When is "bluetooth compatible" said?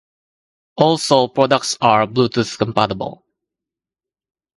2.07-3.23